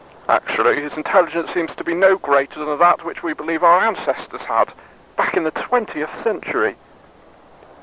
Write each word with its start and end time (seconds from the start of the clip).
"Actually, 0.27 0.81
his 0.81 0.93
intelligence 0.97 1.53
seems 1.53 1.75
to 1.75 1.83
be 1.83 1.93
no 1.93 2.17
greater 2.17 2.65
than 2.65 2.79
that 2.79 3.03
which 3.03 3.21
we 3.21 3.33
believe 3.33 3.61
our 3.63 3.81
ancestors 3.81 4.41
had, 4.41 4.73
back 5.15 5.37
in 5.37 5.43
the 5.43 5.51
twentieth 5.51 6.09
century." 6.23 6.75